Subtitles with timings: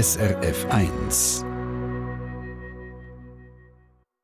[0.00, 1.44] SRF 1.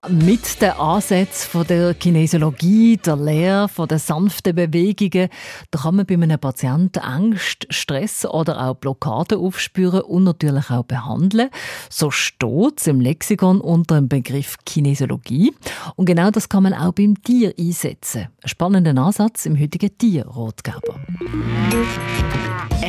[0.08, 5.30] Mit den Ansätzen der Kinesiologie, der Lehre, von den sanften Bewegungen,
[5.72, 10.84] da kann man bei einem Patienten Angst, Stress oder auch Blockaden aufspüren und natürlich auch
[10.84, 11.50] behandeln.
[11.90, 15.52] So steht es im Lexikon unter dem Begriff Kinesiologie.
[15.96, 18.28] Und genau das kann man auch beim Tier einsetzen.
[18.44, 21.00] Ein spannender Ansatz im heutigen Tierratgeber.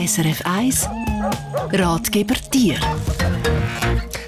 [0.06, 0.88] SRF 1
[1.72, 2.78] Ratgeber Tier.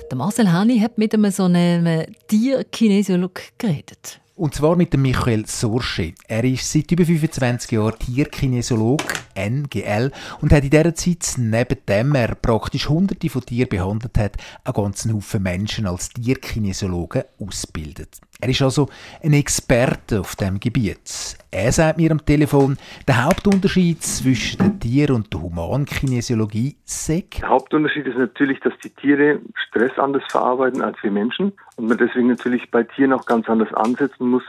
[0.09, 4.19] Der Marcel Hani hat mit einem so einem Tierkinesiolog geredet.
[4.37, 6.13] Und zwar mit dem Michael Sorsche.
[6.27, 9.03] Er ist seit über 25 Jahren Tierkinesiolog,
[9.35, 10.11] NGL,
[10.41, 14.73] und hat in dieser Zeit, neben dem er praktisch hunderte von Tieren behandelt hat, einen
[14.73, 18.19] ganzen Haufen Menschen als Tierkinesiologen ausgebildet.
[18.39, 18.87] Er ist also
[19.23, 21.37] ein Experte auf dem Gebiet.
[21.49, 27.23] Er sagt mir am Telefon, der Hauptunterschied zwischen der Tier- und der Humankinesiologie sei.
[27.41, 31.97] Der Hauptunterschied ist natürlich, dass die Tiere Stress anders verarbeiten als wir Menschen und man
[31.97, 34.43] deswegen natürlich bei Tieren auch ganz anders ansetzen muss.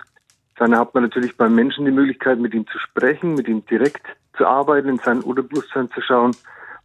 [0.57, 4.05] Dann hat man natürlich beim Menschen die Möglichkeit, mit ihm zu sprechen, mit ihm direkt
[4.37, 6.37] zu arbeiten, in sein Unterbewusstsein zu schauen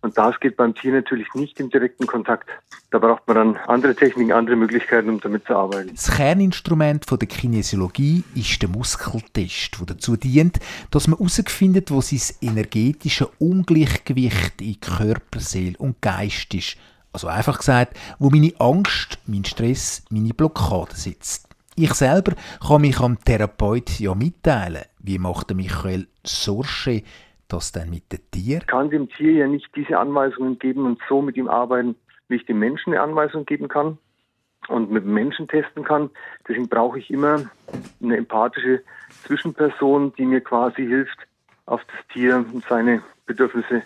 [0.03, 2.49] und das geht beim Tier natürlich nicht im direkten Kontakt.
[2.91, 5.91] Da braucht man dann andere Techniken, andere Möglichkeiten, um damit zu arbeiten.
[5.95, 10.59] Das Kerninstrument der Kinesiologie ist der Muskeltest, der dazu dient,
[10.91, 16.77] dass man herausfindet, wo sein energetische Ungleichgewicht in Körper, Seele und Geist ist.
[17.13, 21.47] Also einfach gesagt, wo meine Angst, mein Stress, meine Blockade sitzt.
[21.75, 27.03] Ich selber kann mich am Therapeut ja mitteilen, wie macht Michael Sorsche
[27.53, 28.57] das denn mit dem Tier?
[28.57, 31.95] Ich kann dem Tier ja nicht diese Anweisungen geben und so mit ihm arbeiten,
[32.27, 33.97] wie ich dem Menschen eine Anweisung geben kann
[34.67, 36.09] und mit dem Menschen testen kann.
[36.47, 37.45] Deswegen brauche ich immer
[38.01, 38.81] eine empathische
[39.23, 41.19] Zwischenperson, die mir quasi hilft,
[41.65, 43.83] auf das Tier und seine Bedürfnisse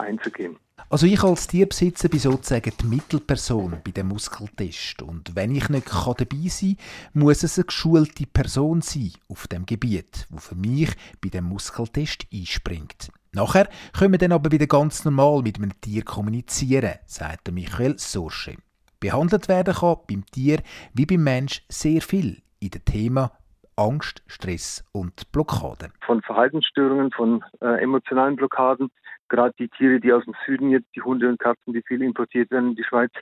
[0.00, 0.56] einzugehen.
[0.88, 5.02] Also ich als Tierbesitzer bin sozusagen die Mittelperson bei dem Muskeltest.
[5.02, 9.66] Und wenn ich nicht dabei sein kann, muss es eine geschulte Person sein auf dem
[9.66, 13.12] Gebiet, wo für mich bei dem Muskeltest einspringt.
[13.32, 18.56] Nachher können wir dann aber wieder ganz normal mit einem Tier kommunizieren, sagt Michael Sorsche.
[18.98, 20.60] Behandelt werden kann beim Tier
[20.92, 23.32] wie beim Mensch sehr viel in dem Thema
[23.80, 25.92] Angst, Stress und Blockaden.
[26.04, 28.90] Von Verhaltensstörungen, von äh, emotionalen Blockaden
[29.30, 32.50] Gerade die Tiere, die aus dem Süden jetzt, die Hunde und Katzen, die viel importiert
[32.50, 33.12] werden in die Schweiz,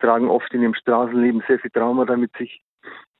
[0.00, 2.60] tragen oft in ihrem Straßenleben sehr viel Trauma damit sich.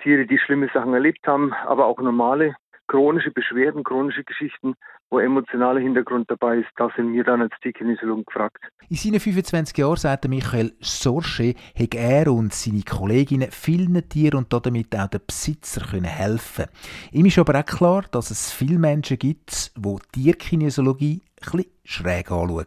[0.03, 2.57] Tiere, die schlimme Sachen erlebt haben, aber auch normale
[2.87, 4.75] chronische Beschwerden, chronische Geschichten,
[5.11, 8.59] wo emotionaler Hintergrund dabei ist, da sind wir dann als Tierkinesiologen gefragt.
[8.89, 14.53] In seinen 25 Jahren, sagt Michael Sorsche, hat er und seine Kolleginnen vielen Tieren und
[14.53, 16.67] damit auch den Besitzer können helfen
[17.13, 21.23] Ihm ist aber auch klar, dass es viele Menschen gibt, die Tierkinesiologie
[21.53, 22.65] ein schräg anschauen.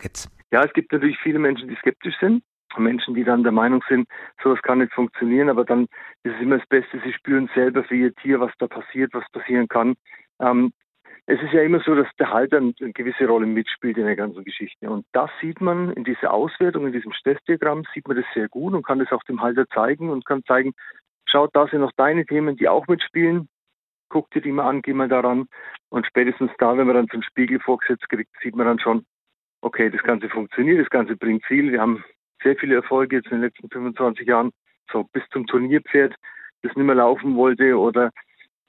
[0.51, 2.43] Ja, es gibt natürlich viele Menschen, die skeptisch sind.
[2.79, 4.07] Menschen, die dann der Meinung sind,
[4.43, 5.83] sowas kann nicht funktionieren, aber dann
[6.23, 9.29] ist es immer das Beste, sie spüren selber für ihr Tier, was da passiert, was
[9.31, 9.95] passieren kann.
[10.39, 10.73] Ähm,
[11.25, 14.45] es ist ja immer so, dass der Halter eine gewisse Rolle mitspielt in der ganzen
[14.45, 14.89] Geschichte.
[14.89, 18.73] Und das sieht man in dieser Auswertung, in diesem Stressdiagramm, sieht man das sehr gut
[18.73, 20.73] und kann das auch dem Halter zeigen und kann zeigen,
[21.25, 23.49] schaut, da sind noch deine Themen, die auch mitspielen
[24.09, 25.47] guck dir die mal an, geh mal daran.
[25.89, 29.05] Und spätestens da, wenn man dann einen Spiegel vorgesetzt kriegt, sieht man dann schon,
[29.61, 31.71] okay, das Ganze funktioniert, das Ganze bringt viel.
[31.71, 32.03] Wir haben
[32.47, 34.51] sehr viele Erfolge jetzt in den letzten 25 Jahren,
[34.91, 36.15] so bis zum Turnierpferd,
[36.61, 38.11] das nicht mehr laufen wollte oder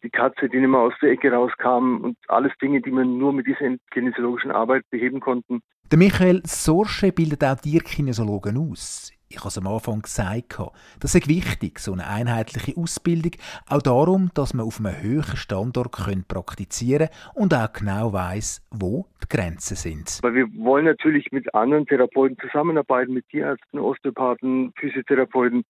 [0.02, 3.32] die Katze, die nicht mehr aus der Ecke rauskam und alles Dinge, die man nur
[3.32, 5.60] mit dieser kinesiologischen Arbeit beheben konnten.
[5.90, 10.58] Der Michael Sorsche bildet auch Tierkinesiologen aus ich habe es am Anfang gesagt,
[11.00, 13.32] das ist wichtig, so eine einheitliche Ausbildung,
[13.68, 15.92] auch darum, dass man auf einem höheren Standort
[16.28, 20.18] praktizieren und auch genau weiß, wo die Grenzen sind.
[20.22, 25.64] Weil wir wollen natürlich mit anderen Therapeuten zusammenarbeiten, mit Tierärzten, Osteopathen, Physiotherapeuten.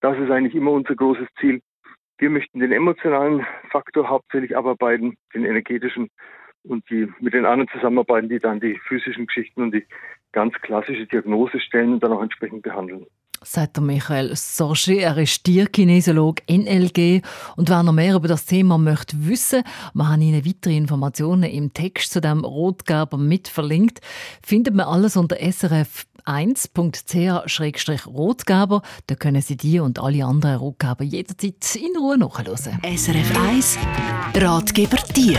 [0.00, 1.60] Das ist eigentlich immer unser großes Ziel.
[2.18, 6.10] Wir möchten den emotionalen Faktor hauptsächlich abarbeiten, den energetischen
[6.62, 9.86] und die mit den anderen zusammenarbeiten, die dann die physischen Geschichten und die
[10.32, 13.06] ganz klassische Diagnose stellen und dann auch entsprechend behandeln.
[13.42, 17.22] Sagt der Michael Sorge, er ist Tierkinesiolog NLG.
[17.56, 19.62] Und wer noch mehr über das Thema möchte wissen,
[19.94, 24.02] wir haben Ihnen weitere Informationen im Text zu dem Rotgerber mit verlinkt.
[24.42, 28.82] Findet man alles unter srf 1.ch-rotgeber.
[29.06, 32.78] Da können Sie die und alle anderen Rotgeber jederzeit in Ruhe nachhören.
[32.84, 33.78] SRF 1
[34.36, 35.38] Ratgeber Tier.